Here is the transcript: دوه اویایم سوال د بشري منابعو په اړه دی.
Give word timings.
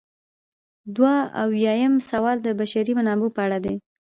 دوه 0.95 1.13
اویایم 1.43 1.93
سوال 2.09 2.37
د 2.43 2.47
بشري 2.59 2.93
منابعو 2.97 3.33
په 3.35 3.41
اړه 3.45 3.57
دی. 3.65 3.75